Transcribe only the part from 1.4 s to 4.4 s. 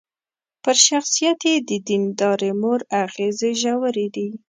يې د ديندارې مور اغېزې ژورې دي.